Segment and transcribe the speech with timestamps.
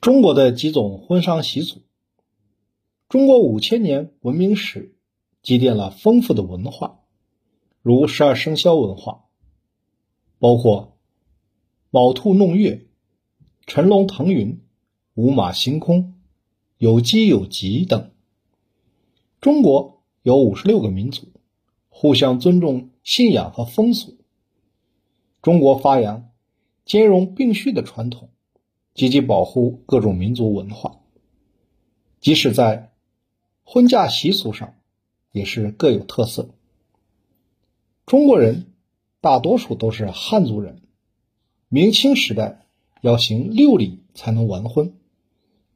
[0.00, 1.82] 中国的几种婚丧习俗。
[3.08, 4.94] 中国五千年文明史
[5.42, 7.00] 积淀了丰富的文化，
[7.82, 9.24] 如十二生肖文化，
[10.38, 10.96] 包括
[11.90, 12.86] 卯兔弄月、
[13.66, 14.62] 辰龙腾云、
[15.14, 16.14] 五马行空、
[16.76, 18.12] 有鸡有吉等。
[19.40, 21.26] 中国有五十六个民族，
[21.88, 24.16] 互相尊重信仰和风俗。
[25.42, 26.30] 中国发扬
[26.84, 28.30] 兼容并蓄的传统。
[28.98, 30.98] 积极保护各种民族文化，
[32.18, 32.90] 即使在
[33.62, 34.74] 婚嫁习俗上，
[35.30, 36.50] 也是各有特色。
[38.06, 38.74] 中国人
[39.20, 40.82] 大多数都是汉族人，
[41.68, 42.66] 明清时代
[43.00, 44.92] 要行六礼才能完婚，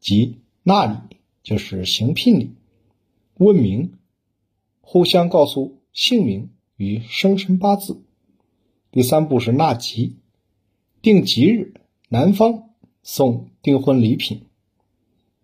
[0.00, 2.56] 即纳礼就是行聘礼、
[3.34, 3.98] 问名、
[4.80, 8.02] 互相告诉姓名与生辰八字。
[8.90, 10.16] 第三步是纳吉，
[11.02, 11.74] 定吉日，
[12.08, 12.70] 男方。
[13.02, 14.46] 送订婚礼品。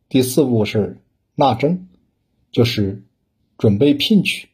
[0.09, 1.03] 第四步是
[1.35, 1.89] 纳征，
[2.51, 3.05] 就是
[3.57, 4.49] 准备聘娶。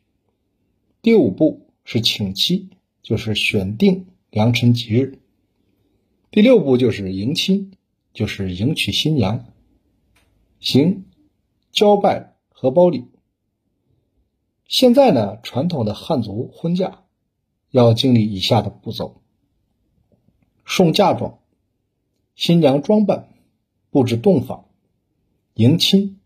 [1.02, 2.70] 第五步是请期，
[3.02, 5.18] 就是选定良辰吉日。
[6.30, 7.72] 第六步就是迎亲，
[8.12, 9.44] 就是迎娶新娘，
[10.58, 11.04] 行
[11.70, 13.04] 交拜荷包礼。
[14.66, 17.04] 现在呢，传统的汉族婚嫁
[17.70, 19.20] 要经历以下的步骤：
[20.64, 21.38] 送嫁妆。
[22.34, 23.28] 新娘装扮、
[23.90, 24.66] 布置洞房、
[25.54, 26.20] 迎亲、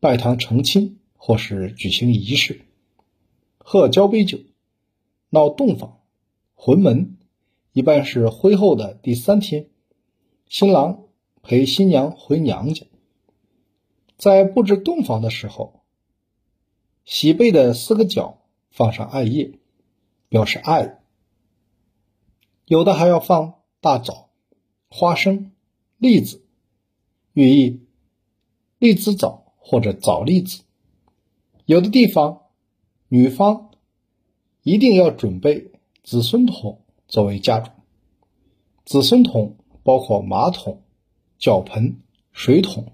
[0.00, 2.66] 拜堂成亲，或是举行仪式、
[3.56, 4.38] 喝交杯酒、
[5.30, 6.00] 闹洞房、
[6.54, 7.16] 魂门，
[7.72, 9.68] 一般是婚后的第三天，
[10.46, 11.04] 新郎
[11.42, 12.84] 陪新娘回娘家。
[14.18, 15.84] 在布置洞房的时候，
[17.04, 19.58] 喜被的四个角放上艾叶，
[20.28, 21.00] 表示爱。
[22.66, 24.25] 有的还要放大枣。
[24.88, 25.52] 花生、
[25.98, 26.42] 栗子，
[27.32, 27.80] 寓意
[28.78, 30.62] 栗子枣或者枣栗子。
[31.64, 32.42] 有的地方，
[33.08, 33.70] 女方
[34.62, 35.72] 一定要准备
[36.02, 37.76] 子孙桶作为嫁妆。
[38.84, 40.82] 子孙桶包括马桶、
[41.38, 42.00] 脚盆、
[42.32, 42.92] 水桶。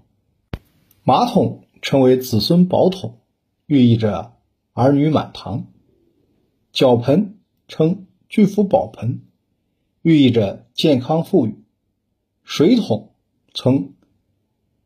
[1.03, 3.19] 马桶称为子孙宝桶，
[3.65, 4.33] 寓意着
[4.73, 5.67] 儿女满堂；
[6.71, 9.21] 脚盆称巨福宝盆，
[10.01, 11.62] 寓意着健康富裕。
[12.43, 13.13] 水桶
[13.53, 13.93] 称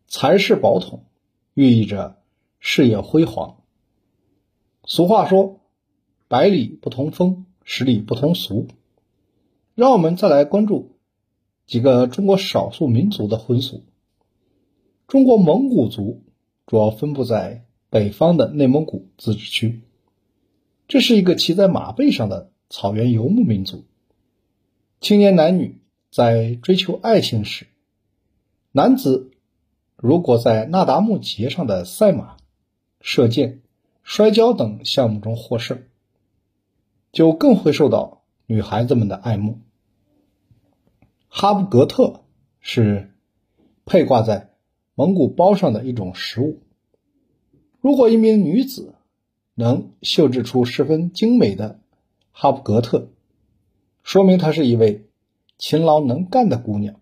[0.07, 1.05] 财势宝桶，
[1.53, 2.21] 寓意着
[2.59, 3.57] 事业辉煌。
[4.85, 5.59] 俗话说
[6.29, 8.67] ：“百里不同风，十里不同俗。”
[9.75, 10.97] 让我们再来关注
[11.65, 13.83] 几个中国少数民族的婚俗。
[15.07, 16.23] 中国蒙古族
[16.67, 19.81] 主要分布在北方的内蒙古自治区，
[20.87, 23.83] 这是一个骑在马背上的草原游牧民族。
[25.01, 25.81] 青年男女。
[26.09, 27.67] 在追求爱情时，
[28.71, 29.31] 男子
[29.95, 32.37] 如果在那达慕节上的赛马、
[33.01, 33.61] 射箭、
[34.03, 35.83] 摔跤等项目中获胜，
[37.11, 39.59] 就更会受到女孩子们的爱慕。
[41.27, 42.23] 哈布格特
[42.61, 43.13] 是
[43.85, 44.53] 佩挂在
[44.95, 46.63] 蒙古包上的一种食物。
[47.81, 48.95] 如果一名女子
[49.53, 51.79] 能绣制出十分精美的
[52.31, 53.09] 哈布格特，
[54.03, 55.06] 说明她是一位。
[55.57, 56.99] 勤劳能干的姑娘，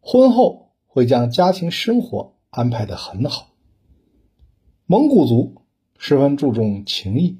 [0.00, 3.50] 婚后会将家庭生活安排的很好。
[4.86, 5.62] 蒙古族
[5.98, 7.38] 十分注重情谊，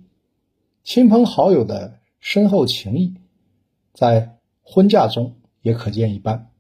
[0.85, 3.15] 亲朋好友的深厚情谊，
[3.95, 6.51] 在婚嫁中也可见一斑。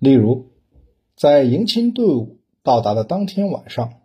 [0.00, 0.50] 例如，
[1.14, 4.00] 在迎亲队伍到达的当天晚上，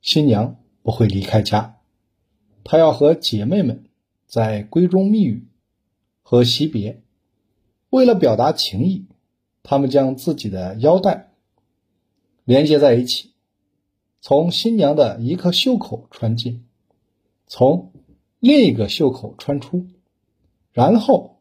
[0.00, 1.80] 新娘不会离开家，
[2.64, 3.84] 她要和姐妹们
[4.26, 5.48] 在闺中密语
[6.22, 7.02] 和惜别。
[7.90, 9.06] 为了表达情谊，
[9.62, 11.32] 他们将自己的腰带
[12.44, 13.32] 连接在一起，
[14.20, 16.66] 从新娘的一个袖口穿进，
[17.46, 17.92] 从
[18.40, 19.86] 另一个袖口穿出，
[20.72, 21.40] 然后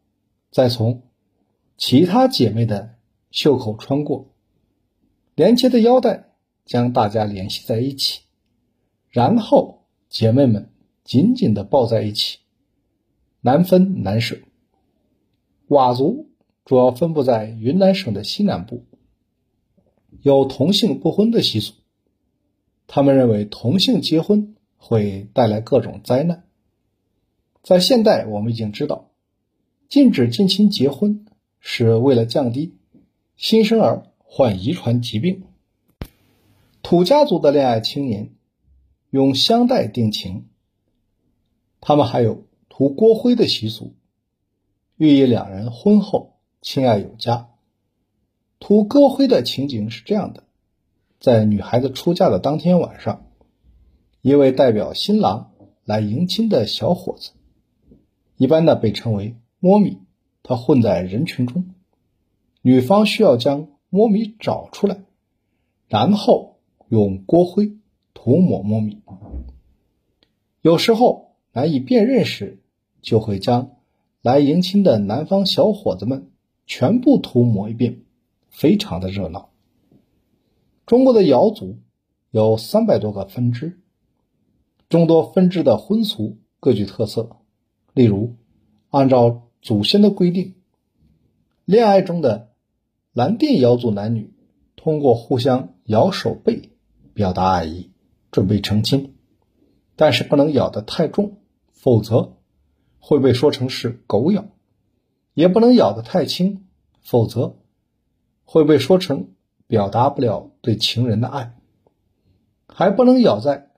[0.51, 1.03] 再从
[1.77, 2.95] 其他姐妹的
[3.31, 4.27] 袖口穿过。
[5.33, 6.29] 连接的腰带
[6.63, 8.21] 将大家联系在一起，
[9.09, 10.69] 然后姐妹们
[11.03, 12.37] 紧紧的抱在一起，
[13.41, 14.37] 难分难舍。
[15.67, 16.29] 佤族。
[16.65, 18.85] 主要分布在云南省的西南部，
[20.21, 21.75] 有同性不婚的习俗。
[22.87, 26.43] 他们认为同性结婚会带来各种灾难。
[27.61, 29.11] 在现代，我们已经知道，
[29.89, 31.27] 禁止近亲结婚
[31.59, 32.73] 是为了降低
[33.35, 35.43] 新生儿患遗传疾病。
[36.81, 38.33] 土家族的恋爱青年
[39.11, 40.47] 用香袋定情，
[41.79, 43.93] 他们还有涂锅灰的习俗，
[44.97, 46.34] 寓意两人婚后。
[46.65, 47.49] 亲爱有加，
[48.59, 50.45] 涂歌灰的情景是这样的：
[51.19, 53.27] 在女孩子出嫁的当天晚上，
[54.23, 55.51] 一位代表新郎
[55.83, 57.33] 来迎亲的小伙子，
[58.37, 59.99] 一般呢被称为摸米，
[60.41, 61.75] 他混在人群中，
[62.63, 65.03] 女方需要将摸米找出来，
[65.87, 66.57] 然后
[66.89, 67.77] 用锅灰
[68.15, 69.03] 涂抹摸米。
[70.63, 72.59] 有时候难以辨认时，
[73.03, 73.73] 就会将
[74.23, 76.31] 来迎亲的男方小伙子们
[76.65, 78.01] 全部涂抹一遍，
[78.49, 79.49] 非常的热闹。
[80.85, 81.77] 中国的瑶族
[82.31, 83.79] 有三百多个分支，
[84.89, 87.37] 众多分支的婚俗各具特色。
[87.93, 88.35] 例如，
[88.89, 90.55] 按照祖先的规定，
[91.65, 92.49] 恋爱中的
[93.13, 94.33] 蓝靛瑶族男女
[94.75, 96.71] 通过互相摇手背
[97.13, 97.89] 表达爱意，
[98.31, 99.15] 准备成亲。
[99.95, 101.37] 但是不能咬得太重，
[101.71, 102.37] 否则
[102.99, 104.43] 会被说成是狗咬；
[105.35, 106.65] 也不能咬得太轻，
[107.03, 107.57] 否则
[108.43, 109.35] 会被说成
[109.67, 111.55] 表达不了对情人的爱。
[112.67, 113.69] 还不能咬在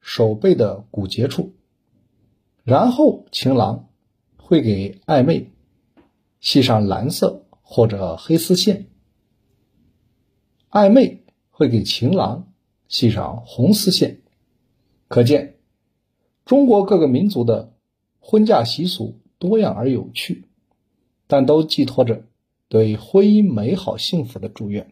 [0.00, 1.52] 手背的骨节处。
[2.64, 3.88] 然后情郎
[4.36, 5.52] 会给暧昧
[6.40, 8.86] 系上蓝色或者黑丝线，
[10.70, 12.52] 暧昧会给情郎
[12.88, 14.22] 系上红丝线。
[15.06, 15.50] 可见。
[16.44, 17.72] 中国各个民族的
[18.18, 20.48] 婚嫁习俗多样而有趣，
[21.32, 22.24] 但都寄托着
[22.68, 24.91] 对婚姻美好幸福的祝愿。